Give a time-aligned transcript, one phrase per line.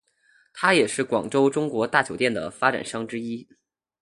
[0.51, 3.47] 他也是广州中国大酒店的发展商之一。